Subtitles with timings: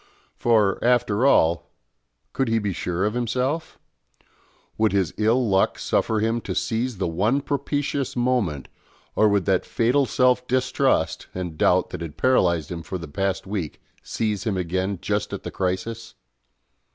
[0.35, 1.69] For, after all,
[2.33, 3.77] could he be sure of himself?
[4.75, 8.67] Would his ill luck suffer him to seize the one propitious moment,
[9.15, 13.45] or would that fatal self distrust and doubt that had paralysed him for the past
[13.45, 16.15] week seize him again just at the crisis?